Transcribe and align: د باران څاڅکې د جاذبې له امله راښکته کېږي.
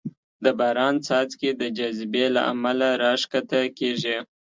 د 0.43 0.45
باران 0.59 0.95
څاڅکې 1.05 1.51
د 1.61 1.63
جاذبې 1.77 2.25
له 2.35 2.41
امله 2.51 2.87
راښکته 3.01 3.59
کېږي. 3.79 4.17